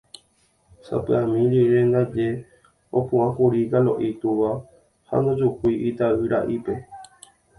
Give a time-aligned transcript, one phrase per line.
[0.87, 2.27] Sapy'ami rire ndaje
[2.97, 4.49] opu'ãkuri Kalo'i túva
[5.07, 6.73] ha ndojuhúi ita'yra'ípe.